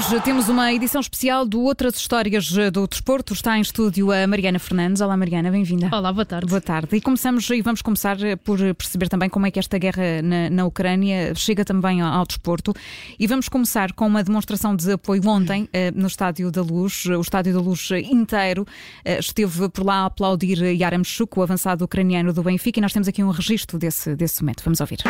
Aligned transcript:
Hoje 0.00 0.18
temos 0.22 0.48
uma 0.48 0.72
edição 0.72 0.98
especial 0.98 1.44
do 1.44 1.60
Outras 1.60 1.94
Histórias 1.96 2.50
do 2.72 2.88
Desporto. 2.88 3.34
Está 3.34 3.58
em 3.58 3.60
estúdio 3.60 4.10
a 4.10 4.26
Mariana 4.26 4.58
Fernandes. 4.58 5.02
Olá, 5.02 5.14
Mariana, 5.14 5.50
bem-vinda. 5.50 5.90
Olá, 5.92 6.10
boa 6.10 6.24
tarde. 6.24 6.46
Boa 6.48 6.60
tarde. 6.60 6.96
E 6.96 7.02
começamos 7.02 7.48
e 7.50 7.60
vamos 7.60 7.82
começar 7.82 8.16
por 8.42 8.58
perceber 8.76 9.10
também 9.10 9.28
como 9.28 9.46
é 9.46 9.50
que 9.50 9.58
esta 9.58 9.76
guerra 9.76 10.22
na, 10.22 10.48
na 10.48 10.64
Ucrânia 10.64 11.34
chega 11.34 11.66
também 11.66 12.00
ao, 12.00 12.10
ao, 12.14 12.26
desporto. 12.26 12.72
E 13.18 13.26
vamos 13.26 13.46
começar 13.50 13.92
com 13.92 14.06
uma 14.06 14.24
demonstração 14.24 14.74
de 14.74 14.90
apoio 14.90 15.20
ontem 15.28 15.68
eh, 15.70 15.90
no 15.90 16.06
Estádio 16.06 16.50
da 16.50 16.62
Luz. 16.62 17.04
O 17.04 17.20
Estádio 17.20 17.52
da 17.52 17.60
Luz 17.60 17.90
inteiro 18.10 18.66
eh, 19.04 19.18
esteve 19.18 19.68
por 19.68 19.84
lá 19.84 19.96
a 19.96 20.06
aplaudir 20.06 20.62
Yaramchuk, 20.62 21.38
o 21.38 21.42
avançado 21.42 21.84
ucraniano 21.84 22.32
do 22.32 22.42
Benfica, 22.42 22.80
e 22.80 22.82
nós 22.82 22.94
temos 22.94 23.06
aqui 23.06 23.22
um 23.22 23.30
registro 23.30 23.78
desse, 23.78 24.16
desse 24.16 24.40
momento. 24.40 24.62
Vamos 24.64 24.80
ouvir. 24.80 25.00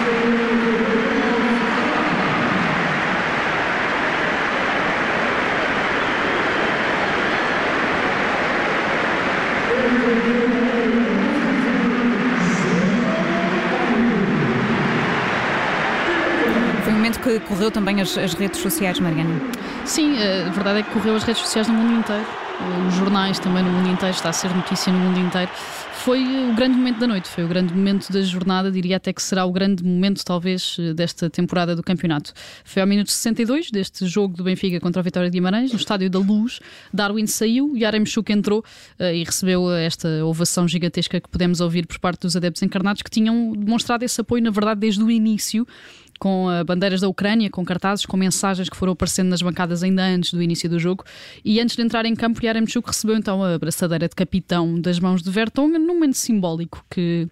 Que 17.23 17.41
correu 17.41 17.71
também 17.71 18.01
as, 18.01 18.17
as 18.17 18.35
redes 18.35 18.61
sociais, 18.61 18.99
Mariana. 18.99 19.41
Sim, 19.85 20.17
eh, 20.17 20.45
a 20.47 20.51
verdade 20.51 20.81
é 20.81 20.83
que 20.83 20.91
correu 20.91 21.15
as 21.15 21.23
redes 21.23 21.43
sociais 21.43 21.69
no 21.69 21.75
mundo 21.75 22.01
inteiro. 22.01 22.25
Eh, 22.25 22.89
os 22.89 22.95
jornais 22.95 23.39
também 23.39 23.63
no 23.63 23.71
mundo 23.71 23.89
inteiro, 23.89 24.15
está 24.15 24.31
a 24.31 24.33
ser 24.33 24.55
notícia 24.55 24.93
no 24.93 24.99
mundo 24.99 25.19
inteiro. 25.19 25.51
Foi 26.05 26.23
o 26.51 26.55
grande 26.55 26.79
momento 26.79 26.99
da 26.99 27.07
noite, 27.07 27.29
foi 27.29 27.45
o 27.45 27.49
grande 27.49 27.75
momento 27.75 28.11
da 28.11 28.23
jornada, 28.23 28.71
diria 28.71 28.97
até 28.97 29.13
que 29.13 29.23
será 29.23 29.45
o 29.45 29.53
grande 29.53 29.85
momento, 29.85 30.25
talvez, 30.25 30.79
desta 30.95 31.29
temporada 31.29 31.77
do 31.77 31.83
campeonato. 31.83 32.33
Foi 32.65 32.81
ao 32.81 32.89
minuto 32.89 33.11
62 33.11 33.71
deste 33.71 34.07
jogo 34.07 34.35
do 34.35 34.43
Benfica 34.43 34.81
contra 34.81 35.01
a 35.01 35.03
Vitória 35.03 35.29
de 35.29 35.35
Guimarães, 35.35 35.73
no 35.73 35.77
Estádio 35.77 36.09
da 36.09 36.19
Luz. 36.19 36.59
Darwin 36.91 37.27
saiu, 37.27 37.77
Yaremchuk 37.77 38.33
entrou 38.33 38.61
uh, 38.99 39.05
e 39.13 39.23
recebeu 39.25 39.71
esta 39.75 40.25
ovação 40.25 40.67
gigantesca 40.67 41.21
que 41.21 41.29
pudemos 41.29 41.61
ouvir 41.61 41.87
por 41.87 41.99
parte 41.99 42.23
dos 42.23 42.35
adeptos 42.35 42.63
encarnados 42.63 43.03
que 43.03 43.11
tinham 43.11 43.53
demonstrado 43.53 44.03
esse 44.03 44.19
apoio, 44.23 44.43
na 44.43 44.51
verdade, 44.51 44.81
desde 44.81 45.03
o 45.03 45.11
início 45.11 45.67
com 46.21 46.47
bandeiras 46.67 47.01
da 47.01 47.09
Ucrânia, 47.09 47.51
com 47.51 47.65
cartazes, 47.65 48.07
com 48.07 48.17
mensagens 48.17 48.69
que 48.69 48.77
foram 48.77 48.93
aparecendo 48.93 49.31
nas 49.31 49.41
bancadas 49.43 49.83
ainda 49.83 50.05
antes 50.05 50.33
do 50.33 50.43
início 50.43 50.69
do 50.69 50.79
jogo. 50.79 51.03
E 51.45 51.59
antes 51.59 51.75
de 51.75 51.83
entrar 51.83 52.05
em 52.05 52.15
campo, 52.15 52.45
Yaremchuk 52.45 52.87
recebeu 52.87 53.17
então 53.17 53.43
a 53.43 53.59
braçadeira 53.59 54.07
de 54.07 54.15
capitão 54.15 54.79
das 54.79 55.01
mãos 55.01 55.23
de 55.23 55.31
Vertonghen, 55.31 55.81
num 55.81 55.95
momento 55.95 56.19
simbólico 56.19 56.85
que 56.91 57.27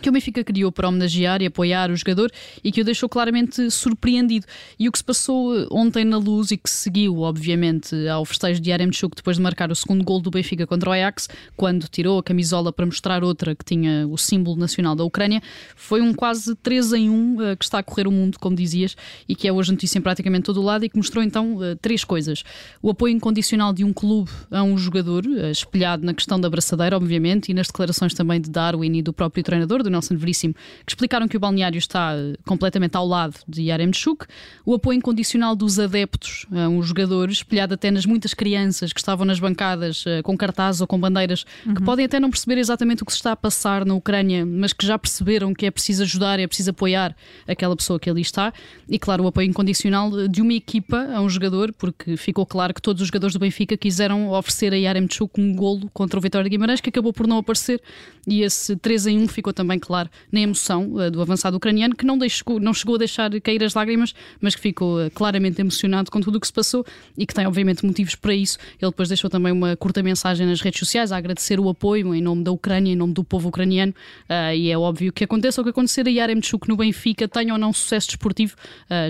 que 0.00 0.08
o 0.08 0.12
Benfica 0.12 0.42
criou 0.42 0.72
para 0.72 0.88
homenagear 0.88 1.42
e 1.42 1.46
apoiar 1.46 1.90
o 1.90 1.96
jogador 1.96 2.30
e 2.62 2.72
que 2.72 2.80
o 2.80 2.84
deixou 2.84 3.08
claramente 3.08 3.70
surpreendido. 3.70 4.46
E 4.78 4.88
o 4.88 4.92
que 4.92 4.98
se 4.98 5.04
passou 5.04 5.56
eh, 5.56 5.66
ontem 5.70 6.04
na 6.04 6.18
luz 6.18 6.50
e 6.50 6.56
que 6.56 6.68
seguiu, 6.68 7.20
obviamente, 7.20 7.94
ao 8.08 8.24
festejo 8.24 8.60
de 8.60 8.70
Yaremchuk 8.70 9.16
depois 9.16 9.36
de 9.36 9.42
marcar 9.42 9.70
o 9.70 9.74
segundo 9.74 10.04
gol 10.04 10.20
do 10.20 10.30
Benfica 10.30 10.66
contra 10.66 10.90
o 10.90 10.92
Ajax, 10.92 11.28
quando 11.56 11.86
tirou 11.88 12.18
a 12.18 12.22
camisola 12.22 12.72
para 12.72 12.86
mostrar 12.86 13.22
outra 13.22 13.54
que 13.54 13.64
tinha 13.64 14.06
o 14.08 14.16
símbolo 14.16 14.56
nacional 14.56 14.94
da 14.96 15.04
Ucrânia, 15.04 15.42
foi 15.76 16.00
um 16.00 16.12
quase 16.12 16.54
3 16.56 16.92
em 16.94 17.10
1 17.10 17.34
uh, 17.34 17.56
que 17.56 17.64
está 17.64 17.78
a 17.78 17.82
correr 17.82 18.06
o 18.06 18.12
mundo, 18.12 18.38
como 18.38 18.56
dizias, 18.56 18.96
e 19.28 19.34
que 19.34 19.46
é 19.46 19.52
hoje 19.52 19.70
notícia 19.70 19.98
em 19.98 20.02
praticamente 20.02 20.44
todo 20.44 20.60
o 20.60 20.64
lado 20.64 20.84
e 20.84 20.88
que 20.88 20.96
mostrou 20.96 21.22
então 21.22 21.56
uh, 21.56 21.76
três 21.80 22.04
coisas. 22.04 22.42
O 22.82 22.90
apoio 22.90 23.14
incondicional 23.14 23.72
de 23.72 23.84
um 23.84 23.92
clube 23.92 24.30
a 24.50 24.62
um 24.62 24.76
jogador, 24.76 25.24
espelhado 25.50 26.04
na 26.04 26.14
questão 26.14 26.40
da 26.40 26.50
braçadeira, 26.50 26.96
obviamente, 26.96 27.50
e 27.50 27.54
nas 27.54 27.68
declarações 27.68 28.14
também 28.14 28.40
de 28.40 28.50
Darwin 28.50 28.96
e 28.96 29.02
do 29.02 29.12
próprio 29.12 29.42
treinador, 29.42 29.82
do 29.84 29.90
Nelson 29.90 30.16
Veríssimo, 30.16 30.54
que 30.84 30.92
explicaram 30.92 31.28
que 31.28 31.36
o 31.36 31.40
balneário 31.40 31.78
está 31.78 32.14
eh, 32.14 32.34
completamente 32.44 32.96
ao 32.96 33.06
lado 33.06 33.34
de 33.46 33.62
Yaremchuk, 33.62 34.26
o 34.64 34.74
apoio 34.74 34.96
incondicional 34.96 35.54
dos 35.54 35.78
adeptos 35.78 36.46
a 36.52 36.68
um 36.68 36.82
jogador, 36.82 37.30
espelhado 37.30 37.74
até 37.74 37.90
nas 37.90 38.06
muitas 38.06 38.34
crianças 38.34 38.92
que 38.92 39.00
estavam 39.00 39.24
nas 39.24 39.38
bancadas 39.38 40.04
eh, 40.06 40.22
com 40.22 40.36
cartazes 40.36 40.80
ou 40.80 40.86
com 40.86 40.98
bandeiras, 40.98 41.44
uhum. 41.64 41.74
que 41.74 41.82
podem 41.82 42.04
até 42.04 42.18
não 42.18 42.30
perceber 42.30 42.58
exatamente 42.58 43.02
o 43.02 43.06
que 43.06 43.12
se 43.12 43.18
está 43.18 43.32
a 43.32 43.36
passar 43.36 43.84
na 43.84 43.94
Ucrânia, 43.94 44.44
mas 44.44 44.72
que 44.72 44.86
já 44.86 44.98
perceberam 44.98 45.54
que 45.54 45.66
é 45.66 45.70
preciso 45.70 46.02
ajudar, 46.02 46.40
é 46.40 46.46
preciso 46.46 46.70
apoiar 46.70 47.14
aquela 47.46 47.76
pessoa 47.76 48.00
que 48.00 48.08
ali 48.08 48.22
está, 48.22 48.52
e 48.88 48.98
claro, 48.98 49.24
o 49.24 49.26
apoio 49.26 49.48
incondicional 49.48 50.28
de 50.28 50.42
uma 50.42 50.54
equipa 50.54 51.08
a 51.14 51.20
um 51.20 51.28
jogador, 51.28 51.72
porque 51.72 52.16
ficou 52.16 52.46
claro 52.46 52.72
que 52.72 52.80
todos 52.82 53.02
os 53.02 53.08
jogadores 53.08 53.34
do 53.34 53.38
Benfica 53.38 53.76
quiseram 53.76 54.30
oferecer 54.30 54.72
a 54.72 54.76
Yaremchuk 54.76 55.40
um 55.40 55.54
golo 55.54 55.90
contra 55.92 56.18
o 56.18 56.22
Vitória 56.22 56.44
de 56.44 56.50
Guimarães, 56.50 56.80
que 56.80 56.88
acabou 56.88 57.12
por 57.12 57.26
não 57.26 57.38
aparecer, 57.38 57.80
e 58.26 58.42
esse 58.42 58.76
3 58.76 59.06
em 59.06 59.18
1 59.20 59.28
ficou 59.28 59.52
também 59.52 59.73
também 59.74 59.78
claro 59.78 60.08
na 60.30 60.40
emoção 60.40 60.94
uh, 60.94 61.10
do 61.10 61.20
avançado 61.20 61.56
ucraniano, 61.56 61.94
que 61.94 62.06
não, 62.06 62.16
deixou, 62.16 62.60
não 62.60 62.72
chegou 62.72 62.94
a 62.94 62.98
deixar 62.98 63.30
cair 63.40 63.62
as 63.62 63.74
lágrimas, 63.74 64.14
mas 64.40 64.54
que 64.54 64.60
ficou 64.60 65.04
uh, 65.04 65.10
claramente 65.10 65.60
emocionado 65.60 66.10
com 66.10 66.20
tudo 66.20 66.36
o 66.36 66.40
que 66.40 66.46
se 66.46 66.52
passou 66.52 66.84
e 67.18 67.26
que 67.26 67.34
tem, 67.34 67.46
obviamente, 67.46 67.84
motivos 67.84 68.14
para 68.14 68.34
isso. 68.34 68.58
Ele 68.80 68.90
depois 68.90 69.08
deixou 69.08 69.28
também 69.28 69.52
uma 69.52 69.76
curta 69.76 70.02
mensagem 70.02 70.46
nas 70.46 70.60
redes 70.60 70.78
sociais 70.78 71.12
a 71.12 71.16
agradecer 71.16 71.58
o 71.60 71.68
apoio 71.68 72.14
em 72.14 72.22
nome 72.22 72.42
da 72.42 72.52
Ucrânia, 72.52 72.92
em 72.92 72.96
nome 72.96 73.12
do 73.12 73.24
povo 73.24 73.48
ucraniano. 73.48 73.92
Uh, 74.28 74.54
e 74.54 74.70
é 74.70 74.78
óbvio 74.78 75.12
que 75.12 75.24
aconteça 75.24 75.60
o 75.60 75.64
que 75.64 75.70
acontecer 75.70 76.06
a 76.06 76.10
Yaremchuk 76.10 76.68
no 76.68 76.76
Benfica, 76.76 77.26
tenha 77.28 77.52
ou 77.52 77.58
não 77.58 77.72
sucesso 77.72 78.08
desportivo, 78.08 78.54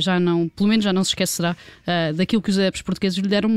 já 0.00 0.18
não, 0.18 0.48
pelo 0.48 0.68
menos 0.68 0.84
já 0.84 0.92
não 0.92 1.02
se 1.02 1.10
esquecerá 1.10 1.56
daquilo 2.14 2.40
que 2.40 2.50
os 2.50 2.58
adeptos 2.58 2.82
portugueses 2.82 3.18
lhe 3.18 3.28
deram 3.28 3.50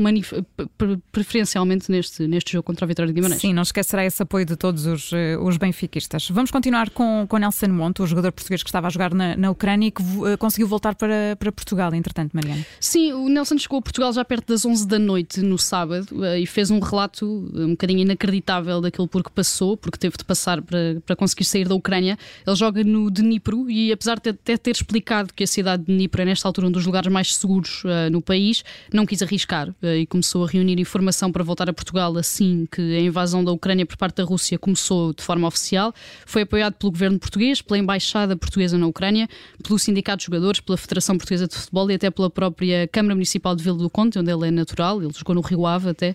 preferencialmente 1.12 1.90
neste, 1.90 2.26
neste 2.26 2.52
jogo 2.52 2.64
contra 2.64 2.84
a 2.84 2.88
Vitória 2.88 3.12
de 3.12 3.14
Guimarães. 3.14 3.40
Sim, 3.40 3.52
não 3.52 3.62
esquecerá 3.62 4.04
esse 4.04 4.22
apoio 4.22 4.44
de 4.44 4.56
todos 4.56 4.86
os, 4.86 5.10
os 5.40 5.56
benfiquistas. 5.56 6.28
Vamos 6.30 6.50
continuar 6.50 6.90
com, 6.90 6.97
com 7.28 7.38
Nelson 7.38 7.68
Monte, 7.68 8.02
o 8.02 8.06
jogador 8.06 8.32
português 8.32 8.60
que 8.60 8.68
estava 8.68 8.88
a 8.88 8.90
jogar 8.90 9.14
na, 9.14 9.36
na 9.36 9.50
Ucrânia 9.52 9.86
e 9.86 9.90
que 9.92 10.02
uh, 10.02 10.36
conseguiu 10.36 10.66
voltar 10.66 10.96
para, 10.96 11.36
para 11.38 11.52
Portugal, 11.52 11.94
entretanto, 11.94 12.32
Mariana. 12.32 12.66
Sim, 12.80 13.12
o 13.12 13.28
Nelson 13.28 13.56
chegou 13.56 13.78
a 13.78 13.82
Portugal 13.82 14.12
já 14.12 14.24
perto 14.24 14.48
das 14.48 14.64
11 14.64 14.86
da 14.86 14.98
noite 14.98 15.40
no 15.40 15.56
sábado 15.56 16.08
uh, 16.12 16.36
e 16.36 16.44
fez 16.44 16.72
um 16.72 16.80
relato 16.80 17.24
um 17.54 17.70
bocadinho 17.70 18.00
inacreditável 18.00 18.80
daquilo 18.80 19.06
por 19.06 19.22
que 19.22 19.30
passou, 19.30 19.76
porque 19.76 19.96
teve 19.96 20.16
de 20.16 20.24
passar 20.24 20.60
para, 20.60 21.00
para 21.06 21.14
conseguir 21.14 21.44
sair 21.44 21.68
da 21.68 21.74
Ucrânia. 21.76 22.18
Ele 22.44 22.56
joga 22.56 22.82
no 22.82 23.10
Dnipro 23.10 23.70
e, 23.70 23.92
apesar 23.92 24.18
de 24.18 24.30
até 24.30 24.56
ter 24.56 24.72
explicado 24.72 25.32
que 25.32 25.44
a 25.44 25.46
cidade 25.46 25.84
de 25.84 25.94
Dnipro 25.94 26.22
é, 26.22 26.24
nesta 26.24 26.48
altura, 26.48 26.66
um 26.66 26.72
dos 26.72 26.84
lugares 26.84 27.12
mais 27.12 27.36
seguros 27.36 27.84
uh, 27.84 28.10
no 28.10 28.20
país, 28.20 28.64
não 28.92 29.06
quis 29.06 29.22
arriscar 29.22 29.72
e 29.82 30.04
começou 30.06 30.44
a 30.44 30.48
reunir 30.48 30.80
informação 30.80 31.30
para 31.30 31.44
voltar 31.44 31.68
a 31.68 31.72
Portugal 31.72 32.16
assim 32.16 32.66
que 32.70 32.80
a 32.80 33.00
invasão 33.00 33.44
da 33.44 33.52
Ucrânia 33.52 33.86
por 33.86 33.96
parte 33.96 34.16
da 34.16 34.24
Rússia 34.24 34.58
começou 34.58 35.12
de 35.12 35.22
forma 35.22 35.46
oficial. 35.46 35.92
Foi 36.26 36.42
apoiado 36.42 36.74
pelo 36.74 36.87
governo 36.90 37.18
português, 37.18 37.60
pela 37.62 37.78
Embaixada 37.78 38.36
Portuguesa 38.36 38.78
na 38.78 38.86
Ucrânia, 38.86 39.28
pelo 39.62 39.78
Sindicato 39.78 40.18
de 40.18 40.26
Jogadores, 40.26 40.60
pela 40.60 40.76
Federação 40.76 41.16
Portuguesa 41.16 41.46
de 41.46 41.54
Futebol 41.54 41.90
e 41.90 41.94
até 41.94 42.10
pela 42.10 42.30
própria 42.30 42.88
Câmara 42.88 43.14
Municipal 43.14 43.54
de 43.54 43.62
Vila 43.62 43.78
do 43.78 43.90
Conde, 43.90 44.18
onde 44.18 44.30
ele 44.30 44.48
é 44.48 44.50
natural, 44.50 45.02
ele 45.02 45.12
jogou 45.14 45.34
no 45.34 45.40
Rio 45.40 45.66
Ave 45.66 45.90
até. 45.90 46.14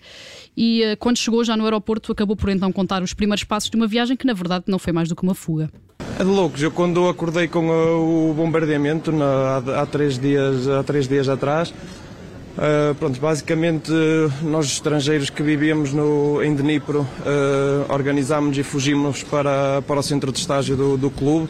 E 0.56 0.84
uh, 0.84 0.98
quando 0.98 1.18
chegou 1.18 1.44
já 1.44 1.56
no 1.58 1.64
aeroporto, 1.64 2.12
acabou 2.12 2.36
por 2.36 2.50
então 2.50 2.72
contar 2.72 3.02
os 3.02 3.14
primeiros 3.14 3.44
passos 3.44 3.70
de 3.70 3.78
uma 3.78 3.88
viagem 3.88 4.16
que 4.16 4.26
na 4.26 4.34
verdade 4.34 4.66
não 4.68 4.80
foi 4.80 4.94
mais 4.94 5.10
do 5.10 5.16
que 5.16 5.24
uma 5.24 5.36
fuga. 5.36 5.70
É 6.20 6.24
de 6.24 6.30
loucos. 6.30 6.62
Eu 6.62 6.72
quando 6.72 7.08
acordei 7.08 7.48
com 7.48 7.70
uh, 7.70 8.30
o 8.30 8.34
bombardeamento 8.34 9.12
na, 9.12 9.26
há, 9.26 9.82
há, 9.82 9.86
três 9.86 10.20
dias, 10.20 10.68
há 10.68 10.84
três 10.84 11.08
dias 11.08 11.28
atrás, 11.28 11.74
Uh, 12.54 12.94
pronto, 12.96 13.20
basicamente 13.20 13.92
nós 14.44 14.68
estrangeiros 14.68 15.32
que 15.32 15.42
vivíamos 15.42 15.92
no, 15.92 16.40
em 16.44 16.54
Dnipro 16.54 17.00
uh, 17.02 17.92
organizámos 17.92 18.56
e 18.56 18.62
fugimos 18.62 19.24
para, 19.24 19.82
para 19.82 20.00
o 20.00 20.04
centro 20.04 20.32
de 20.32 20.38
estágio 20.38 20.78
do, 20.78 20.96
do 20.96 21.10
clube 21.10 21.50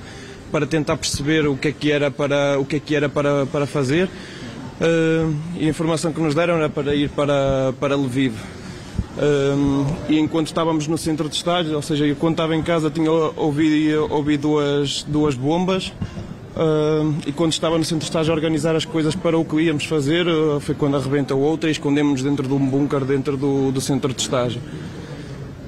para 0.50 0.66
tentar 0.66 0.96
perceber 0.96 1.46
o 1.46 1.58
que 1.58 1.68
é 1.68 1.72
que 1.74 1.92
era 1.92 2.10
para, 2.10 2.58
o 2.58 2.64
que 2.64 2.78
é 2.78 2.80
que 2.80 2.96
era 2.96 3.10
para, 3.10 3.46
para 3.46 3.66
fazer 3.66 4.06
uh, 4.06 5.36
e 5.58 5.66
a 5.66 5.70
informação 5.70 6.14
que 6.14 6.22
nos 6.22 6.34
deram 6.34 6.56
era 6.56 6.70
para 6.70 6.96
ir 6.96 7.10
para, 7.10 7.74
para 7.82 7.98
Lviv. 7.98 8.36
e 10.08 10.18
enquanto 10.18 10.48
estávamos 10.48 10.88
no 10.88 10.98
centro 10.98 11.28
de 11.28 11.36
estágio, 11.36 11.76
ou 11.76 11.82
seja, 11.82 12.06
eu 12.06 12.16
quando 12.16 12.36
estava 12.36 12.56
em 12.56 12.64
casa 12.64 12.90
tinha 12.90 13.12
ouvido, 13.12 14.08
ouvido 14.10 14.42
duas, 14.44 15.04
duas 15.04 15.36
bombas 15.36 15.92
Uh, 16.56 17.16
e 17.26 17.32
quando 17.32 17.52
estava 17.52 17.80
no 17.80 17.84
centro 17.84 18.00
de 18.00 18.06
estágio 18.06 18.32
a 18.32 18.36
organizar 18.36 18.76
as 18.76 18.86
coisas 18.86 19.16
para 19.16 19.36
o 19.36 19.44
que 19.44 19.60
íamos 19.60 19.86
fazer, 19.86 20.28
uh, 20.28 20.60
foi 20.60 20.76
quando 20.76 20.96
arrebentou 20.96 21.40
outra 21.40 21.68
e 21.68 21.72
escondemos-nos 21.72 22.22
dentro 22.22 22.48
de 22.48 22.54
um 22.54 22.60
bunker 22.60 23.04
dentro 23.06 23.36
do, 23.36 23.72
do 23.72 23.82
centro 23.82 24.14
de 24.14 24.22
estágio. 24.22 24.62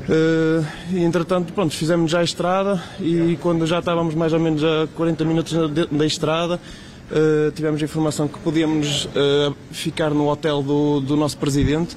Uh, 0.07 0.63
e 0.94 1.04
entretanto, 1.04 1.51
pronto, 1.54 1.74
fizemos 1.74 2.12
já 2.12 2.19
a 2.19 2.24
estrada 2.24 2.83
e 3.00 3.36
quando 3.42 3.65
já 3.65 3.80
estávamos 3.80 4.13
mais 4.13 4.31
ou 4.31 4.39
menos 4.39 4.63
a 4.63 4.88
40 4.95 5.25
minutos 5.25 5.54
da 5.92 6.06
estrada, 6.06 6.59
tivemos 7.56 7.81
a 7.81 7.86
informação 7.86 8.27
que 8.27 8.39
podíamos 8.39 9.07
ficar 9.71 10.09
no 10.09 10.27
hotel 10.27 10.63
do, 10.63 11.00
do 11.00 11.15
nosso 11.15 11.38
presidente. 11.38 11.95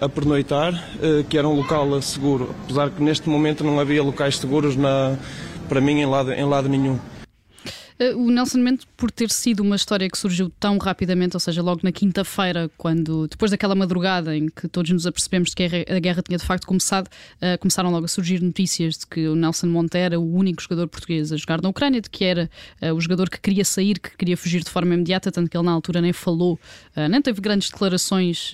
a 0.00 0.08
pernoitar, 0.08 0.72
que 1.28 1.36
era 1.36 1.48
um 1.48 1.54
local 1.54 2.00
seguro, 2.02 2.54
apesar 2.64 2.90
que 2.90 3.02
neste 3.02 3.28
momento 3.28 3.64
não 3.64 3.80
havia 3.80 4.02
locais 4.02 4.38
seguros 4.38 4.76
na, 4.76 5.16
para 5.68 5.80
mim 5.80 6.00
em 6.00 6.06
lado, 6.06 6.32
em 6.32 6.44
lado 6.44 6.68
nenhum. 6.68 6.98
Eh, 7.98 8.14
o 8.14 8.30
Nelson 8.30 8.58
Mendes, 8.58 8.86
por 8.96 9.10
ter 9.10 9.30
sido 9.30 9.60
uma 9.60 9.76
história 9.76 10.08
que 10.08 10.18
surgiu 10.18 10.50
tão 10.60 10.76
rapidamente, 10.78 11.34
ou 11.34 11.40
seja, 11.40 11.62
logo 11.62 11.80
na 11.82 11.90
quinta-feira, 11.90 12.70
quando 12.76 13.26
depois 13.26 13.50
daquela 13.50 13.74
madrugada 13.74 14.36
em 14.36 14.48
que 14.48 14.68
todos 14.68 14.90
nos 14.90 15.06
apercebemos 15.06 15.54
que 15.54 15.62
a 15.64 15.98
guerra 15.98 16.22
tinha 16.22 16.38
de 16.38 16.44
facto 16.44 16.66
começado, 16.66 17.06
uh, 17.06 17.58
começaram 17.58 17.90
logo 17.90 18.04
a 18.04 18.08
surgir 18.08 18.42
notícias 18.42 18.98
de 18.98 19.06
que 19.06 19.26
o 19.26 19.34
Nelson 19.34 19.68
Monte 19.68 19.96
era 19.96 20.20
o 20.20 20.34
único 20.34 20.62
jogador 20.62 20.88
português 20.88 21.32
a 21.32 21.36
jogar 21.36 21.62
na 21.62 21.68
Ucrânia, 21.68 22.00
de 22.00 22.10
que 22.10 22.24
era 22.24 22.50
uh, 22.82 22.92
o 22.92 23.00
jogador 23.00 23.30
que 23.30 23.40
queria 23.40 23.64
sair, 23.64 23.98
que 23.98 24.14
queria 24.16 24.36
fugir 24.36 24.62
de 24.62 24.70
forma 24.70 24.94
imediata, 24.94 25.32
tanto 25.32 25.50
que 25.50 25.56
ele 25.56 25.64
na 25.64 25.72
altura 25.72 26.02
nem 26.02 26.12
falou, 26.12 26.60
uh, 26.96 27.08
nem 27.08 27.22
teve 27.22 27.40
grandes 27.40 27.70
declarações 27.70 28.52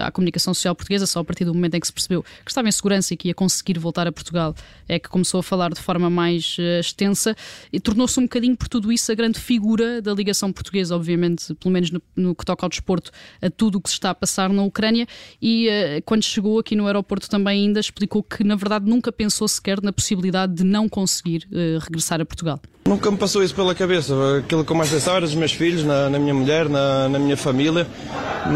à 0.00 0.10
comunicação 0.10 0.54
social 0.54 0.74
portuguesa, 0.74 1.06
só 1.06 1.20
a 1.20 1.24
partir 1.24 1.44
do 1.44 1.54
momento 1.54 1.74
em 1.74 1.80
que 1.80 1.86
se 1.86 1.92
percebeu 1.92 2.22
que 2.22 2.50
estava 2.50 2.68
em 2.68 2.72
segurança 2.72 3.12
e 3.12 3.16
que 3.16 3.28
ia 3.28 3.34
conseguir 3.34 3.78
voltar 3.78 4.06
a 4.06 4.12
Portugal, 4.12 4.54
é 4.88 4.98
que 4.98 5.08
começou 5.08 5.40
a 5.40 5.42
falar 5.42 5.72
de 5.72 5.80
forma 5.80 6.08
mais 6.08 6.56
extensa 6.80 7.36
e 7.72 7.80
tornou-se 7.80 8.18
um 8.18 8.24
bocadinho 8.24 8.56
por 8.56 8.68
tudo 8.78 8.92
isso 8.92 9.10
a 9.10 9.14
grande 9.16 9.40
figura 9.40 10.00
da 10.00 10.14
ligação 10.14 10.52
portuguesa, 10.52 10.94
obviamente, 10.94 11.52
pelo 11.56 11.72
menos 11.72 11.90
no, 11.90 12.00
no 12.14 12.32
que 12.32 12.44
toca 12.44 12.64
ao 12.64 12.70
desporto, 12.70 13.10
a 13.42 13.50
tudo 13.50 13.78
o 13.78 13.80
que 13.80 13.88
se 13.88 13.96
está 13.96 14.10
a 14.10 14.14
passar 14.14 14.50
na 14.50 14.62
Ucrânia. 14.62 15.04
E 15.42 15.66
uh, 15.68 16.02
quando 16.04 16.22
chegou 16.22 16.60
aqui 16.60 16.76
no 16.76 16.86
aeroporto 16.86 17.28
também 17.28 17.66
ainda 17.66 17.80
explicou 17.80 18.22
que, 18.22 18.44
na 18.44 18.54
verdade, 18.54 18.88
nunca 18.88 19.10
pensou 19.10 19.48
sequer 19.48 19.82
na 19.82 19.92
possibilidade 19.92 20.54
de 20.54 20.64
não 20.64 20.88
conseguir 20.88 21.48
uh, 21.50 21.80
regressar 21.80 22.20
a 22.20 22.24
Portugal. 22.24 22.60
Nunca 22.86 23.10
me 23.10 23.16
passou 23.16 23.42
isso 23.42 23.54
pela 23.54 23.74
cabeça. 23.74 24.14
Aquilo 24.38 24.64
que 24.64 24.70
eu 24.70 24.76
mais 24.76 24.90
pensava 24.90 25.16
era 25.16 25.26
dos 25.26 25.34
meus 25.34 25.52
filhos, 25.52 25.82
na, 25.82 26.08
na 26.08 26.18
minha 26.20 26.34
mulher, 26.34 26.68
na, 26.68 27.08
na 27.08 27.18
minha 27.18 27.36
família, 27.36 27.84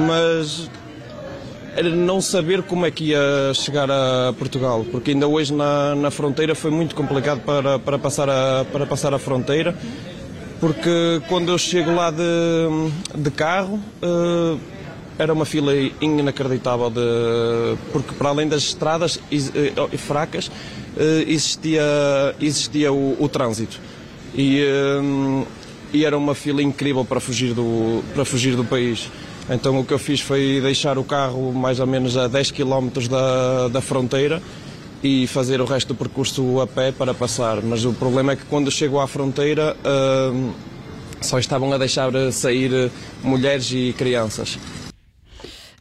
mas 0.07 0.71
era 1.75 1.89
não 1.89 2.21
saber 2.21 2.63
como 2.63 2.85
é 2.85 2.91
que 2.91 3.05
ia 3.05 3.53
chegar 3.55 3.91
a 3.91 4.33
Portugal, 4.39 4.85
porque 4.91 5.13
ainda 5.13 5.27
hoje 5.27 5.53
na, 5.53 5.95
na 5.95 6.11
fronteira 6.11 6.55
foi 6.55 6.71
muito 6.71 6.95
complicado 6.95 7.41
para, 7.41 7.79
para, 7.79 7.99
passar 7.99 8.29
a, 8.29 8.65
para 8.71 8.87
passar 8.87 9.15
a 9.15 9.19
fronteira, 9.19 9.75
porque 10.63 11.21
quando 11.29 11.51
eu 11.51 11.59
chego 11.59 11.93
lá 11.93 12.13
de, 12.13 12.21
de 13.17 13.33
carro 13.33 13.81
uh, 14.01 14.61
era 15.19 15.33
uma 15.33 15.45
fila 15.45 15.73
inacreditável, 16.01 16.89
de, 16.89 17.77
porque 17.93 18.15
para 18.15 18.29
além 18.29 18.47
das 18.47 18.63
estradas 18.63 19.17
uh, 19.17 19.99
fracas 19.99 20.47
uh, 20.47 20.53
existia, 21.27 21.83
existia 22.41 22.93
o, 22.93 23.21
o 23.21 23.29
trânsito. 23.29 23.81
E, 24.37 24.63
e 25.93 26.05
era 26.07 26.17
uma 26.17 26.35
fila 26.35 26.63
incrível 26.63 27.05
para 27.05 27.19
fugir 27.19 27.53
do, 27.55 28.01
para 28.15 28.25
fugir 28.25 28.55
do 28.55 28.65
país. 28.65 29.11
Então 29.51 29.81
o 29.81 29.85
que 29.85 29.93
eu 29.93 29.99
fiz 29.99 30.21
foi 30.21 30.61
deixar 30.63 30.97
o 30.97 31.03
carro 31.03 31.53
mais 31.53 31.81
ou 31.81 31.89
menos 31.89 32.17
a 32.17 32.29
10 32.29 32.53
km 32.53 32.89
da, 33.11 33.67
da 33.67 33.81
fronteira 33.81 34.41
e 35.03 35.27
fazer 35.27 35.61
o 35.61 35.65
resto 35.65 35.89
do 35.89 35.95
percurso 35.95 36.61
a 36.61 36.67
pé 36.67 36.93
para 36.93 37.13
passar. 37.13 37.61
Mas 37.63 37.85
o 37.85 37.93
problema 37.93 38.33
é 38.33 38.37
que 38.37 38.45
quando 38.45 38.71
chego 38.71 39.01
à 39.01 39.07
fronteira 39.07 39.77
uh, 39.81 40.53
só 41.21 41.39
estavam 41.39 41.73
a 41.73 41.79
deixar 41.79 42.13
sair 42.33 42.91
mulheres 43.23 43.71
e 43.73 43.95
crianças. 43.97 44.59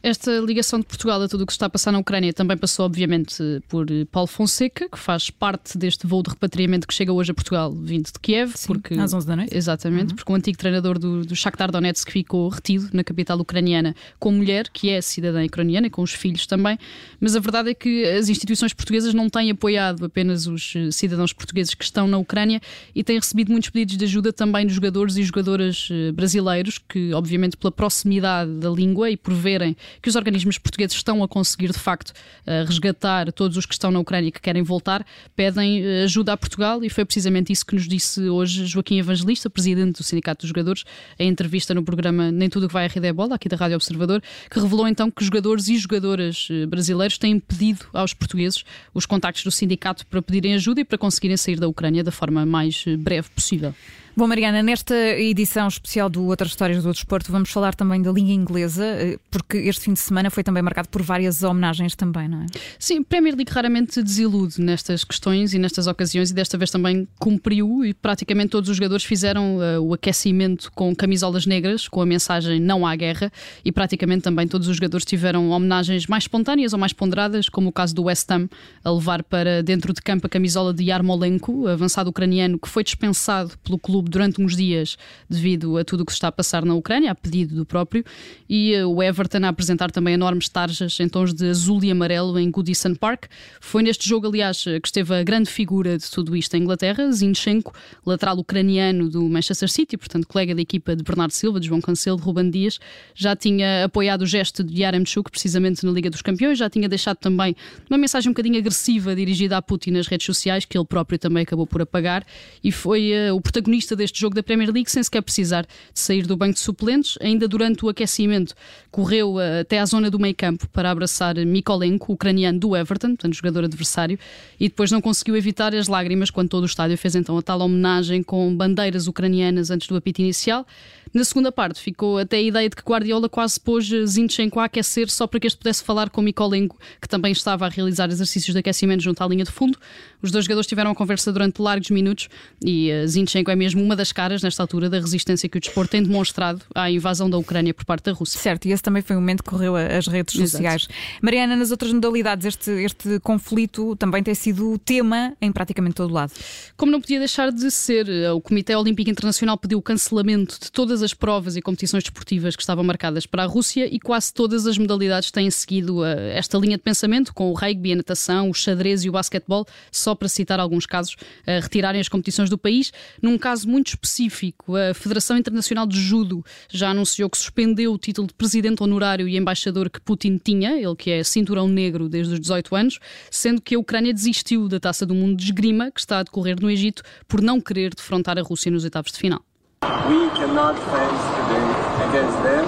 Esta 0.02 0.40
ligação 0.40 0.80
de 0.80 0.86
Portugal 0.86 1.22
a 1.22 1.28
tudo 1.28 1.44
o 1.44 1.46
que 1.46 1.52
está 1.52 1.66
a 1.66 1.70
passar 1.70 1.92
na 1.92 1.98
Ucrânia 2.00 2.32
também 2.32 2.56
passou, 2.56 2.84
obviamente, 2.84 3.36
por 3.68 3.86
Paulo 4.10 4.26
Fonseca, 4.26 4.88
que 4.88 4.98
faz 4.98 5.30
parte 5.30 5.78
deste 5.78 6.08
voo 6.08 6.24
de 6.24 6.30
repatriamento 6.30 6.88
que 6.88 6.94
chega 6.94 7.12
hoje 7.12 7.30
a 7.30 7.34
Portugal, 7.34 7.72
vindo 7.72 8.06
de 8.06 8.18
Kiev. 8.20 8.52
Sim, 8.56 8.66
porque, 8.66 8.94
às 8.94 9.14
11 9.14 9.26
da 9.26 9.36
noite. 9.36 9.56
Exatamente, 9.56 10.10
uhum. 10.10 10.16
porque 10.16 10.32
o 10.32 10.34
antigo 10.34 10.58
treinador 10.58 10.98
do, 10.98 11.24
do 11.24 11.36
Shakhtar 11.36 11.70
Donetsk 11.70 12.10
ficou 12.10 12.48
retido 12.48 12.90
na 12.92 13.04
capital 13.04 13.38
ucraniana 13.38 13.94
com 14.18 14.32
mulher, 14.32 14.68
que 14.70 14.90
é 14.90 15.00
cidadã 15.00 15.44
ucraniana, 15.44 15.88
com 15.88 16.02
os 16.02 16.12
filhos 16.12 16.48
também. 16.48 16.76
Mas 17.20 17.36
a 17.36 17.40
verdade 17.40 17.70
é 17.70 17.74
que 17.74 18.04
as 18.04 18.28
instituições 18.28 18.72
portuguesas 18.72 19.14
não 19.14 19.30
têm 19.30 19.52
apoiado 19.52 20.04
apenas 20.04 20.48
os 20.48 20.74
eh, 20.74 20.90
cidadãos 20.90 21.32
portugueses 21.32 21.74
que 21.74 21.84
estão 21.84 22.08
na 22.08 22.18
Ucrânia 22.18 22.60
e 22.92 23.04
têm 23.04 23.20
recebido 23.20 23.52
muitos 23.52 23.70
pedidos 23.70 23.96
de 23.96 24.04
ajuda 24.04 24.32
também 24.32 24.66
dos 24.66 24.74
jogadores 24.74 25.16
e 25.16 25.22
jogadoras 25.22 25.88
eh, 25.92 26.10
brasileiros, 26.10 26.78
que, 26.78 27.14
obviamente, 27.14 27.56
pela 27.56 27.70
proximidade 27.70 28.50
da 28.54 28.68
língua 28.68 29.08
e 29.08 29.16
por 29.16 29.32
verem 29.32 29.76
que 30.00 30.08
os 30.08 30.16
organismos 30.16 30.58
portugueses 30.58 30.96
estão 30.96 31.22
a 31.22 31.28
conseguir, 31.28 31.72
de 31.72 31.78
facto, 31.78 32.12
eh, 32.46 32.64
resgatar 32.64 33.32
todos 33.32 33.56
os 33.56 33.66
que 33.66 33.74
estão 33.74 33.90
na 33.90 33.98
Ucrânia 33.98 34.28
e 34.28 34.32
que 34.32 34.40
querem 34.40 34.62
voltar, 34.62 35.04
pedem 35.34 35.84
eh, 35.84 36.04
ajuda 36.04 36.32
a 36.32 36.36
Portugal 36.36 36.82
e 36.84 36.90
foi 36.90 37.04
precisamente 37.04 37.52
isso 37.52 37.64
que 37.66 37.74
nos 37.74 37.88
disse 37.88 38.28
hoje 38.28 38.66
Joaquim 38.66 38.98
Evangelista, 38.98 39.50
presidente 39.50 39.98
do 39.98 40.02
Sindicato 40.02 40.42
dos 40.42 40.48
Jogadores, 40.48 40.84
em 41.18 41.28
entrevista 41.28 41.74
no 41.74 41.82
programa 41.82 42.30
Nem 42.30 42.48
Tudo 42.48 42.68
que 42.68 42.74
vai 42.74 42.86
a 42.86 42.88
Rede 42.88 43.06
é 43.06 43.12
Bola, 43.12 43.34
aqui 43.34 43.48
da 43.48 43.56
Rádio 43.56 43.76
Observador, 43.76 44.22
que 44.50 44.60
revelou 44.60 44.86
então 44.86 45.10
que 45.10 45.24
jogadores 45.24 45.68
e 45.68 45.76
jogadoras 45.76 46.48
eh, 46.50 46.66
brasileiros 46.66 47.18
têm 47.18 47.38
pedido 47.38 47.86
aos 47.92 48.14
portugueses 48.14 48.64
os 48.94 49.06
contactos 49.06 49.44
do 49.44 49.50
sindicato 49.50 50.06
para 50.06 50.22
pedirem 50.22 50.54
ajuda 50.54 50.80
e 50.80 50.84
para 50.84 50.98
conseguirem 50.98 51.36
sair 51.36 51.58
da 51.58 51.68
Ucrânia 51.68 52.04
da 52.04 52.12
forma 52.12 52.44
mais 52.46 52.84
breve 52.98 53.28
possível. 53.30 53.74
Bom, 54.14 54.26
Mariana, 54.26 54.62
nesta 54.62 54.94
edição 54.94 55.66
especial 55.66 56.10
do 56.10 56.26
Outras 56.26 56.50
Histórias 56.50 56.82
do 56.82 56.92
Desporto, 56.92 57.32
vamos 57.32 57.50
falar 57.50 57.74
também 57.74 58.02
da 58.02 58.12
Liga 58.12 58.30
Inglesa, 58.30 58.84
eh, 58.84 59.18
porque 59.30 59.56
este 59.56 59.84
fim 59.84 59.94
de 59.94 60.00
semana 60.00 60.28
foi 60.28 60.44
também 60.44 60.62
marcado 60.62 60.90
por 60.90 61.00
várias 61.00 61.42
homenagens 61.42 61.96
também, 61.96 62.28
não 62.28 62.42
é? 62.42 62.46
Sim, 62.78 63.02
Premier 63.02 63.34
League 63.34 63.50
raramente 63.50 64.02
desilude 64.02 64.60
nestas 64.60 65.02
questões 65.02 65.54
e 65.54 65.58
nestas 65.58 65.86
ocasiões 65.86 66.30
e 66.30 66.34
desta 66.34 66.58
vez 66.58 66.70
também 66.70 67.08
cumpriu 67.18 67.86
e 67.86 67.94
praticamente 67.94 68.50
todos 68.50 68.68
os 68.68 68.76
jogadores 68.76 69.02
fizeram 69.02 69.56
uh, 69.56 69.80
o 69.80 69.94
aquecimento 69.94 70.70
com 70.72 70.94
camisolas 70.94 71.46
negras, 71.46 71.88
com 71.88 72.02
a 72.02 72.06
mensagem 72.06 72.60
não 72.60 72.86
há 72.86 72.94
guerra 72.94 73.32
e 73.64 73.72
praticamente 73.72 74.24
também 74.24 74.46
todos 74.46 74.68
os 74.68 74.76
jogadores 74.76 75.06
tiveram 75.06 75.48
homenagens 75.48 76.06
mais 76.06 76.24
espontâneas 76.24 76.74
ou 76.74 76.78
mais 76.78 76.92
ponderadas, 76.92 77.48
como 77.48 77.70
o 77.70 77.72
caso 77.72 77.94
do 77.94 78.02
West 78.02 78.30
Ham, 78.30 78.46
a 78.84 78.90
levar 78.90 79.22
para 79.22 79.62
dentro 79.62 79.90
de 79.94 80.02
campo 80.02 80.26
a 80.26 80.28
camisola 80.28 80.74
de 80.74 80.84
Yarmolenko, 80.84 81.66
avançado 81.66 82.10
ucraniano 82.10 82.58
que 82.58 82.68
foi 82.68 82.84
dispensado 82.84 83.52
pelo 83.64 83.78
clube 83.78 84.01
clube 84.02 84.10
durante 84.10 84.42
uns 84.42 84.56
dias 84.56 84.96
devido 85.28 85.78
a 85.78 85.84
tudo 85.84 86.02
o 86.02 86.04
que 86.04 86.12
se 86.12 86.16
está 86.16 86.28
a 86.28 86.32
passar 86.32 86.64
na 86.64 86.74
Ucrânia, 86.74 87.10
a 87.10 87.14
pedido 87.14 87.54
do 87.54 87.64
próprio, 87.64 88.04
e 88.48 88.76
uh, 88.76 88.88
o 88.88 89.02
Everton 89.02 89.44
a 89.44 89.48
apresentar 89.48 89.90
também 89.90 90.14
enormes 90.14 90.48
tarjas 90.48 90.98
em 91.00 91.08
tons 91.08 91.32
de 91.32 91.48
azul 91.48 91.82
e 91.84 91.90
amarelo 91.90 92.38
em 92.38 92.50
Goodison 92.50 92.94
Park. 92.94 93.26
Foi 93.60 93.82
neste 93.82 94.08
jogo, 94.08 94.26
aliás, 94.26 94.64
que 94.64 94.86
esteve 94.86 95.14
a 95.14 95.22
grande 95.22 95.48
figura 95.48 95.96
de 95.96 96.10
tudo 96.10 96.36
isto 96.36 96.54
em 96.56 96.62
Inglaterra, 96.62 97.10
Zinchenko, 97.12 97.72
lateral 98.04 98.36
ucraniano 98.38 99.08
do 99.08 99.28
Manchester 99.28 99.70
City, 99.70 99.96
portanto 99.96 100.26
colega 100.26 100.54
da 100.54 100.60
equipa 100.60 100.96
de 100.96 101.02
Bernardo 101.02 101.32
Silva, 101.32 101.60
de 101.60 101.68
João 101.68 101.80
Cancelo, 101.80 102.16
de 102.16 102.22
Ruben 102.22 102.50
Dias, 102.50 102.78
já 103.14 103.36
tinha 103.36 103.84
apoiado 103.84 104.22
o 104.22 104.26
gesto 104.26 104.64
de 104.64 104.82
Yaremchuk 104.82 105.30
precisamente 105.30 105.84
na 105.84 105.92
Liga 105.92 106.10
dos 106.10 106.22
Campeões, 106.22 106.58
já 106.58 106.68
tinha 106.68 106.88
deixado 106.88 107.16
também 107.16 107.54
uma 107.88 107.98
mensagem 107.98 108.30
um 108.30 108.32
bocadinho 108.32 108.58
agressiva 108.58 109.14
dirigida 109.14 109.56
a 109.56 109.62
Putin 109.62 109.92
nas 109.92 110.06
redes 110.06 110.26
sociais, 110.26 110.64
que 110.64 110.76
ele 110.76 110.86
próprio 110.86 111.18
também 111.18 111.42
acabou 111.42 111.66
por 111.66 111.82
apagar, 111.82 112.24
e 112.62 112.72
foi 112.72 113.12
uh, 113.12 113.34
o 113.34 113.40
protagonista 113.40 113.91
deste 113.96 114.20
jogo 114.20 114.34
da 114.34 114.42
Premier 114.42 114.70
League 114.70 114.90
sem 114.90 115.02
sequer 115.02 115.22
precisar 115.22 115.62
de 115.62 116.00
sair 116.00 116.26
do 116.26 116.36
banco 116.36 116.54
de 116.54 116.60
suplentes. 116.60 117.16
Ainda 117.20 117.46
durante 117.46 117.84
o 117.84 117.88
aquecimento, 117.88 118.54
correu 118.90 119.40
eh, 119.40 119.60
até 119.60 119.78
à 119.78 119.86
zona 119.86 120.10
do 120.10 120.18
meio 120.18 120.34
campo 120.34 120.68
para 120.68 120.90
abraçar 120.90 121.34
Mikolenko, 121.36 122.12
ucraniano 122.12 122.58
do 122.58 122.76
Everton, 122.76 123.08
portanto, 123.10 123.34
jogador 123.34 123.64
adversário, 123.64 124.18
e 124.58 124.68
depois 124.68 124.90
não 124.90 125.00
conseguiu 125.00 125.36
evitar 125.36 125.74
as 125.74 125.88
lágrimas 125.88 126.30
quando 126.30 126.48
todo 126.48 126.62
o 126.62 126.66
estádio 126.66 126.96
fez 126.98 127.14
então 127.14 127.36
a 127.36 127.42
tal 127.42 127.60
homenagem 127.60 128.22
com 128.22 128.54
bandeiras 128.54 129.06
ucranianas 129.06 129.70
antes 129.70 129.88
do 129.88 129.96
apito 129.96 130.20
inicial. 130.20 130.66
Na 131.14 131.24
segunda 131.24 131.52
parte, 131.52 131.80
ficou 131.80 132.18
até 132.18 132.38
a 132.38 132.42
ideia 132.42 132.68
de 132.68 132.74
que 132.74 132.82
Guardiola 132.82 133.28
quase 133.28 133.60
pôs 133.60 133.90
Zinchenko 134.06 134.58
a 134.58 134.64
aquecer 134.64 135.10
só 135.10 135.26
para 135.26 135.38
que 135.38 135.46
este 135.46 135.58
pudesse 135.58 135.84
falar 135.84 136.08
com 136.08 136.22
Mikolenko, 136.22 136.78
que 137.00 137.08
também 137.08 137.32
estava 137.32 137.66
a 137.66 137.68
realizar 137.68 138.08
exercícios 138.08 138.54
de 138.54 138.60
aquecimento 138.60 139.02
junto 139.02 139.22
à 139.22 139.26
linha 139.26 139.44
de 139.44 139.50
fundo. 139.50 139.78
Os 140.22 140.30
dois 140.30 140.44
jogadores 140.46 140.66
tiveram 140.66 140.90
a 140.90 140.94
conversa 140.94 141.30
durante 141.30 141.60
largos 141.60 141.90
minutos 141.90 142.28
e 142.64 142.90
eh, 142.90 143.06
Zinchenko 143.06 143.50
é 143.50 143.56
mesmo 143.56 143.82
uma 143.82 143.94
das 143.94 144.10
caras, 144.10 144.42
nesta 144.42 144.62
altura, 144.62 144.88
da 144.88 144.98
resistência 144.98 145.48
que 145.48 145.58
o 145.58 145.60
desporto 145.60 145.90
tem 145.90 146.02
demonstrado 146.02 146.62
à 146.74 146.90
invasão 146.90 147.28
da 147.28 147.36
Ucrânia 147.36 147.74
por 147.74 147.84
parte 147.84 148.04
da 148.04 148.12
Rússia. 148.12 148.40
Certo, 148.40 148.66
e 148.66 148.72
esse 148.72 148.82
também 148.82 149.02
foi 149.02 149.16
o 149.16 149.20
momento 149.20 149.42
que 149.42 149.50
correu 149.50 149.76
as 149.76 150.06
redes 150.06 150.34
sociais. 150.34 150.82
Exato. 150.82 150.94
Mariana, 151.20 151.56
nas 151.56 151.70
outras 151.70 151.92
modalidades, 151.92 152.46
este, 152.46 152.70
este 152.70 153.20
conflito 153.20 153.94
também 153.96 154.22
tem 154.22 154.34
sido 154.34 154.78
tema 154.78 155.36
em 155.42 155.52
praticamente 155.52 155.96
todo 155.96 156.10
o 156.10 156.14
lado. 156.14 156.32
Como 156.76 156.90
não 156.90 157.00
podia 157.00 157.18
deixar 157.18 157.52
de 157.52 157.70
ser, 157.70 158.06
o 158.34 158.40
Comitê 158.40 158.74
Olímpico 158.74 159.10
Internacional 159.10 159.58
pediu 159.58 159.78
o 159.78 159.82
cancelamento 159.82 160.58
de 160.58 160.72
todas 160.72 161.01
as 161.02 161.14
provas 161.14 161.56
e 161.56 161.62
competições 161.62 162.02
desportivas 162.02 162.56
que 162.56 162.62
estavam 162.62 162.84
marcadas 162.84 163.26
para 163.26 163.42
a 163.42 163.46
Rússia 163.46 163.86
e 163.92 163.98
quase 163.98 164.32
todas 164.32 164.66
as 164.66 164.78
modalidades 164.78 165.30
têm 165.30 165.50
seguido 165.50 166.00
uh, 166.00 166.04
esta 166.04 166.58
linha 166.58 166.76
de 166.76 166.82
pensamento, 166.82 167.34
com 167.34 167.50
o 167.50 167.54
rugby, 167.54 167.92
a 167.92 167.96
natação, 167.96 168.50
o 168.50 168.54
xadrez 168.54 169.04
e 169.04 169.08
o 169.08 169.12
basquetebol, 169.12 169.66
só 169.90 170.14
para 170.14 170.28
citar 170.28 170.60
alguns 170.60 170.86
casos, 170.86 171.16
a 171.46 171.60
retirarem 171.60 172.00
as 172.00 172.08
competições 172.08 172.48
do 172.48 172.58
país. 172.58 172.92
Num 173.20 173.36
caso 173.38 173.68
muito 173.68 173.88
específico, 173.88 174.76
a 174.76 174.94
Federação 174.94 175.36
Internacional 175.36 175.86
de 175.86 176.00
Judo 176.00 176.44
já 176.68 176.90
anunciou 176.90 177.28
que 177.28 177.38
suspendeu 177.38 177.92
o 177.92 177.98
título 177.98 178.28
de 178.28 178.34
presidente 178.34 178.82
honorário 178.82 179.28
e 179.28 179.36
embaixador 179.36 179.90
que 179.90 180.00
Putin 180.00 180.38
tinha, 180.42 180.72
ele 180.76 180.96
que 180.96 181.10
é 181.10 181.22
cinturão 181.24 181.68
negro 181.68 182.08
desde 182.08 182.34
os 182.34 182.40
18 182.40 182.76
anos, 182.76 182.98
sendo 183.30 183.60
que 183.60 183.74
a 183.74 183.78
Ucrânia 183.78 184.12
desistiu 184.12 184.68
da 184.68 184.78
Taça 184.78 185.04
do 185.06 185.14
Mundo 185.14 185.36
de 185.36 185.44
Esgrima, 185.44 185.90
que 185.90 186.00
está 186.00 186.18
a 186.18 186.22
decorrer 186.22 186.60
no 186.60 186.70
Egito, 186.70 187.02
por 187.26 187.40
não 187.40 187.60
querer 187.60 187.94
defrontar 187.94 188.38
a 188.38 188.42
Rússia 188.42 188.70
nos 188.70 188.84
oitavos 188.84 189.12
de 189.12 189.18
final. 189.18 189.42
We 189.82 190.30
cannot 190.38 190.76
face 190.78 191.24
today 191.38 191.66
against 192.06 192.38
them 192.44 192.66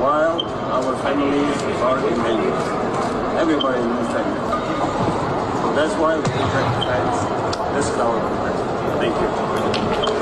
while 0.00 0.40
our 0.72 0.96
families 1.02 1.60
are 1.82 1.98
in 1.98 2.14
danger. 2.24 3.38
Everybody 3.38 3.80
understands. 3.80 4.40
So 5.60 5.74
that's 5.76 5.94
why 6.00 6.16
we 6.16 6.22
protect 6.22 6.70
the. 6.80 7.74
This 7.74 7.90
is 7.90 7.98
our 7.98 8.18
protection. 8.18 8.64
Thank 8.98 10.08
you. 10.08 10.13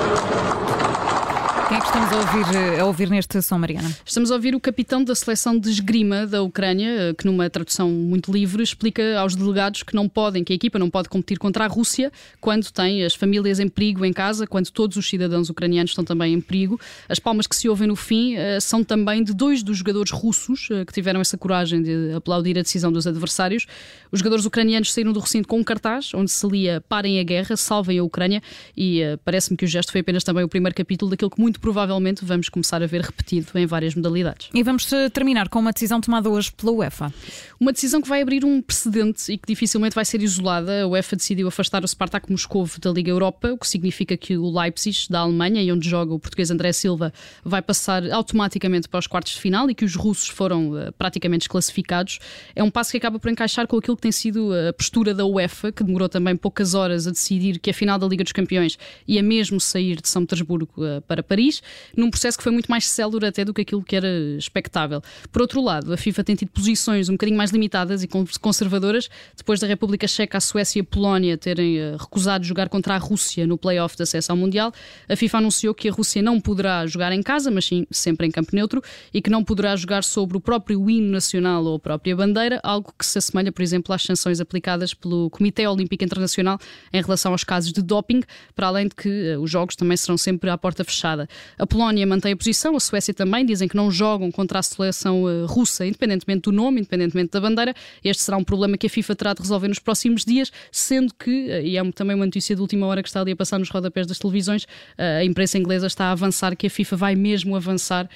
Estamos 1.78 2.12
a 2.12 2.16
ouvir, 2.16 2.80
a 2.80 2.84
ouvir 2.84 3.08
neste 3.08 3.40
som, 3.40 3.56
Mariana? 3.56 3.90
Estamos 4.04 4.30
a 4.30 4.34
ouvir 4.34 4.54
o 4.54 4.60
capitão 4.60 5.02
da 5.02 5.14
seleção 5.14 5.58
de 5.58 5.70
esgrima 5.70 6.26
da 6.26 6.42
Ucrânia, 6.42 7.14
que 7.16 7.24
numa 7.24 7.48
tradução 7.48 7.88
muito 7.88 8.30
livre 8.30 8.62
explica 8.62 9.18
aos 9.18 9.34
delegados 9.34 9.82
que 9.82 9.94
não 9.94 10.06
podem, 10.06 10.44
que 10.44 10.52
a 10.52 10.56
equipa 10.56 10.78
não 10.78 10.90
pode 10.90 11.08
competir 11.08 11.38
contra 11.38 11.64
a 11.64 11.68
Rússia 11.68 12.12
quando 12.40 12.70
tem 12.70 13.02
as 13.04 13.14
famílias 13.14 13.58
em 13.58 13.68
perigo 13.68 14.04
em 14.04 14.12
casa, 14.12 14.46
quando 14.46 14.70
todos 14.70 14.98
os 14.98 15.08
cidadãos 15.08 15.48
ucranianos 15.48 15.92
estão 15.92 16.04
também 16.04 16.34
em 16.34 16.40
perigo. 16.40 16.78
As 17.08 17.18
palmas 17.18 17.46
que 17.46 17.56
se 17.56 17.68
ouvem 17.68 17.88
no 17.88 17.96
fim 17.96 18.34
eh, 18.34 18.60
são 18.60 18.84
também 18.84 19.24
de 19.24 19.32
dois 19.32 19.62
dos 19.62 19.78
jogadores 19.78 20.10
russos 20.10 20.68
eh, 20.70 20.84
que 20.84 20.92
tiveram 20.92 21.20
essa 21.20 21.38
coragem 21.38 21.82
de 21.82 22.12
aplaudir 22.14 22.58
a 22.58 22.62
decisão 22.62 22.92
dos 22.92 23.06
adversários. 23.06 23.66
Os 24.10 24.18
jogadores 24.18 24.44
ucranianos 24.44 24.92
saíram 24.92 25.12
do 25.12 25.20
recinto 25.20 25.48
com 25.48 25.58
um 25.58 25.64
cartaz 25.64 26.12
onde 26.12 26.30
se 26.30 26.46
lia 26.46 26.82
Parem 26.86 27.18
a 27.18 27.22
guerra, 27.22 27.56
salvem 27.56 27.98
a 27.98 28.04
Ucrânia 28.04 28.42
e 28.76 29.00
parece-me 29.24 29.56
que 29.56 29.64
o 29.64 29.68
gesto 29.68 29.90
foi 29.90 30.02
apenas 30.02 30.22
também 30.22 30.44
o 30.44 30.48
primeiro 30.48 30.74
capítulo 30.74 31.10
daquilo 31.10 31.30
que 31.30 31.40
muito 31.40 31.61
provavelmente 31.62 32.24
vamos 32.24 32.48
começar 32.48 32.82
a 32.82 32.86
ver 32.86 33.00
repetido 33.00 33.46
em 33.54 33.64
várias 33.64 33.94
modalidades. 33.94 34.50
E 34.52 34.62
vamos 34.62 34.90
terminar 35.12 35.48
com 35.48 35.60
uma 35.60 35.72
decisão 35.72 36.00
tomada 36.00 36.28
hoje 36.28 36.52
pela 36.52 36.72
UEFA. 36.72 37.14
Uma 37.58 37.72
decisão 37.72 38.02
que 38.02 38.08
vai 38.08 38.20
abrir 38.20 38.44
um 38.44 38.60
precedente 38.60 39.32
e 39.32 39.38
que 39.38 39.46
dificilmente 39.46 39.94
vai 39.94 40.04
ser 40.04 40.20
isolada. 40.20 40.82
A 40.82 40.86
UEFA 40.88 41.14
decidiu 41.16 41.46
afastar 41.46 41.84
o 41.84 41.88
Spartak 41.88 42.30
Moscovo 42.30 42.80
da 42.80 42.90
Liga 42.90 43.10
Europa, 43.10 43.52
o 43.52 43.56
que 43.56 43.68
significa 43.68 44.16
que 44.16 44.36
o 44.36 44.50
Leipzig, 44.50 45.06
da 45.08 45.20
Alemanha, 45.20 45.62
e 45.62 45.70
onde 45.70 45.88
joga 45.88 46.12
o 46.12 46.18
português 46.18 46.50
André 46.50 46.72
Silva, 46.72 47.12
vai 47.44 47.62
passar 47.62 48.10
automaticamente 48.10 48.88
para 48.88 48.98
os 48.98 49.06
quartos 49.06 49.34
de 49.34 49.40
final 49.40 49.70
e 49.70 49.74
que 49.74 49.84
os 49.84 49.94
russos 49.94 50.28
foram 50.28 50.72
uh, 50.72 50.92
praticamente 50.98 51.42
desclassificados. 51.42 52.18
É 52.56 52.62
um 52.62 52.70
passo 52.70 52.90
que 52.90 52.96
acaba 52.96 53.18
por 53.18 53.30
encaixar 53.30 53.68
com 53.68 53.76
aquilo 53.76 53.96
que 53.96 54.02
tem 54.02 54.12
sido 54.12 54.52
a 54.68 54.72
postura 54.72 55.14
da 55.14 55.24
UEFA, 55.24 55.70
que 55.70 55.84
demorou 55.84 56.08
também 56.08 56.36
poucas 56.36 56.74
horas 56.74 57.06
a 57.06 57.10
decidir 57.10 57.58
que 57.60 57.70
a 57.70 57.74
final 57.74 57.98
da 57.98 58.06
Liga 58.06 58.24
dos 58.24 58.32
Campeões 58.32 58.78
ia 59.06 59.22
mesmo 59.22 59.60
sair 59.60 60.00
de 60.00 60.08
São 60.08 60.22
Petersburgo 60.22 60.72
uh, 60.78 61.00
para 61.02 61.22
Paris, 61.22 61.51
num 61.96 62.10
processo 62.10 62.38
que 62.38 62.44
foi 62.44 62.52
muito 62.52 62.70
mais 62.70 62.86
célere 62.86 63.26
até 63.26 63.44
do 63.44 63.52
que 63.52 63.62
aquilo 63.62 63.82
que 63.82 63.96
era 63.96 64.08
expectável. 64.38 65.02
Por 65.30 65.42
outro 65.42 65.60
lado, 65.60 65.92
a 65.92 65.96
FIFA 65.96 66.24
tem 66.24 66.36
tido 66.36 66.50
posições 66.50 67.08
um 67.08 67.12
bocadinho 67.12 67.36
mais 67.36 67.50
limitadas 67.50 68.02
e 68.02 68.08
conservadoras, 68.40 69.08
depois 69.36 69.60
da 69.60 69.66
República 69.66 70.06
Checa, 70.06 70.38
a 70.38 70.40
Suécia 70.40 70.80
e 70.80 70.82
a 70.82 70.84
Polónia 70.84 71.36
terem 71.36 71.80
uh, 71.80 71.96
recusado 71.96 72.44
jogar 72.44 72.68
contra 72.68 72.94
a 72.94 72.98
Rússia 72.98 73.46
no 73.46 73.58
play-off 73.58 73.96
da 73.96 74.06
seleção 74.06 74.36
mundial, 74.36 74.72
a 75.08 75.16
FIFA 75.16 75.38
anunciou 75.38 75.74
que 75.74 75.88
a 75.88 75.92
Rússia 75.92 76.22
não 76.22 76.40
poderá 76.40 76.86
jogar 76.86 77.12
em 77.12 77.22
casa, 77.22 77.50
mas 77.50 77.64
sim 77.64 77.86
sempre 77.90 78.26
em 78.26 78.30
campo 78.30 78.54
neutro, 78.54 78.82
e 79.12 79.20
que 79.20 79.30
não 79.30 79.42
poderá 79.42 79.74
jogar 79.76 80.04
sobre 80.04 80.36
o 80.36 80.40
próprio 80.40 80.88
hino 80.88 81.10
nacional 81.10 81.64
ou 81.64 81.76
a 81.76 81.78
própria 81.78 82.14
bandeira, 82.14 82.60
algo 82.62 82.92
que 82.98 83.04
se 83.04 83.18
assemelha, 83.18 83.50
por 83.50 83.62
exemplo, 83.62 83.94
às 83.94 84.02
sanções 84.02 84.40
aplicadas 84.40 84.94
pelo 84.94 85.30
Comitê 85.30 85.66
Olímpico 85.66 86.04
Internacional 86.04 86.58
em 86.92 87.02
relação 87.02 87.32
aos 87.32 87.44
casos 87.44 87.72
de 87.72 87.82
doping, 87.82 88.22
para 88.54 88.66
além 88.66 88.88
de 88.88 88.94
que 88.94 89.34
uh, 89.34 89.40
os 89.40 89.50
jogos 89.50 89.76
também 89.76 89.96
serão 89.96 90.16
sempre 90.16 90.50
à 90.50 90.58
porta 90.58 90.84
fechada. 90.84 91.28
A 91.58 91.66
Polónia 91.66 92.06
mantém 92.06 92.32
a 92.32 92.36
posição, 92.36 92.76
a 92.76 92.80
Suécia 92.80 93.14
também, 93.14 93.44
dizem 93.44 93.68
que 93.68 93.76
não 93.76 93.90
jogam 93.90 94.30
contra 94.30 94.58
a 94.58 94.62
seleção 94.62 95.24
uh, 95.24 95.46
russa, 95.46 95.86
independentemente 95.86 96.42
do 96.42 96.52
nome, 96.52 96.80
independentemente 96.80 97.30
da 97.30 97.40
bandeira. 97.40 97.74
Este 98.02 98.22
será 98.22 98.36
um 98.36 98.44
problema 98.44 98.76
que 98.76 98.86
a 98.86 98.90
FIFA 98.90 99.14
terá 99.14 99.34
de 99.34 99.40
resolver 99.42 99.68
nos 99.68 99.78
próximos 99.78 100.24
dias, 100.24 100.50
sendo 100.70 101.12
que, 101.14 101.30
uh, 101.30 101.66
e 101.66 101.76
é 101.76 101.92
também 101.92 102.16
uma 102.16 102.24
notícia 102.24 102.54
de 102.54 102.60
última 102.60 102.86
hora 102.86 103.02
que 103.02 103.08
está 103.08 103.20
ali 103.20 103.32
a 103.32 103.36
passar 103.36 103.58
nos 103.58 103.68
rodapés 103.68 104.06
das 104.06 104.18
televisões, 104.18 104.66
a 104.96 105.24
imprensa 105.24 105.58
inglesa 105.58 105.86
está 105.86 106.06
a 106.06 106.12
avançar 106.12 106.56
que 106.56 106.66
a 106.66 106.70
FIFA 106.70 106.96
vai 106.96 107.14
mesmo 107.14 107.56
avançar 107.56 108.08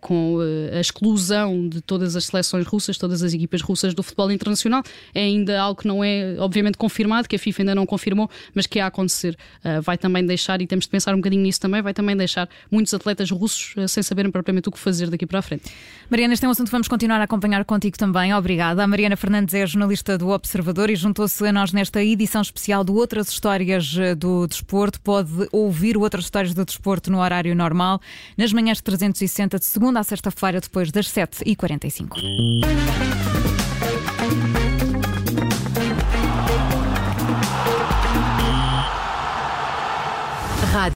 com 0.00 0.38
a 0.72 0.80
exclusão 0.80 1.68
de 1.68 1.80
todas 1.80 2.16
as 2.16 2.26
seleções 2.26 2.66
russas, 2.66 2.98
todas 2.98 3.22
as 3.22 3.32
equipas 3.32 3.60
russas 3.60 3.94
do 3.94 4.02
futebol 4.02 4.30
internacional. 4.30 4.82
É 5.14 5.22
ainda 5.22 5.60
algo 5.60 5.80
que 5.80 5.86
não 5.86 6.02
é, 6.02 6.36
obviamente, 6.38 6.76
confirmado, 6.76 7.28
que 7.28 7.36
a 7.36 7.38
FIFA 7.38 7.62
ainda 7.62 7.74
não 7.74 7.86
confirmou, 7.86 8.28
mas 8.54 8.66
que 8.66 8.78
é 8.78 8.82
a 8.82 8.86
acontecer. 8.86 9.36
vai 9.82 9.96
também 9.96 10.24
deixar, 10.24 10.60
e 10.60 10.66
temos 10.66 10.84
de 10.84 10.90
pensar 10.90 11.14
um 11.14 11.18
bocadinho 11.18 11.42
nisso 11.42 11.60
também, 11.60 11.80
vai 11.82 11.94
também 11.94 12.16
deixar 12.16 12.48
muitos 12.70 12.92
atletas 12.94 13.30
russos 13.30 13.74
sem 13.90 14.02
saberem 14.02 14.30
propriamente 14.30 14.68
o 14.68 14.72
que 14.72 14.78
fazer 14.78 15.10
daqui 15.10 15.26
para 15.26 15.38
a 15.38 15.42
frente. 15.42 15.64
Mariana, 16.10 16.34
este 16.34 16.44
é 16.44 16.48
um 16.48 16.50
assunto 16.50 16.66
que 16.66 16.72
vamos 16.72 16.88
continuar 16.88 17.20
a 17.20 17.24
acompanhar 17.24 17.64
contigo 17.64 17.96
também. 17.96 18.34
Obrigada. 18.34 18.82
A 18.82 18.86
Mariana 18.86 19.16
Fernandes 19.16 19.54
é 19.54 19.66
jornalista 19.66 20.18
do 20.18 20.28
Observador 20.28 20.90
e 20.90 20.96
juntou-se 20.96 21.46
a 21.46 21.52
nós 21.52 21.72
nesta 21.72 22.02
edição 22.02 22.42
especial 22.42 22.84
do 22.84 22.94
Outras 22.94 23.28
Histórias 23.28 23.96
eh, 23.98 24.14
do 24.14 24.46
Desporto. 24.46 25.00
Pode 25.00 25.48
ouvir 25.52 25.96
Outras 25.96 26.24
Histórias 26.24 26.54
do 26.54 26.64
Desporto 26.64 27.10
no 27.10 27.20
horário 27.20 27.54
normal, 27.54 28.00
nas 28.36 28.52
manhãs 28.52 28.80
360, 28.80 29.58
de 29.58 29.64
segunda 29.64 30.00
a 30.00 30.04
sexta-feira, 30.04 30.60
depois 30.60 30.90
das 30.90 31.08
7h45. 31.08 33.33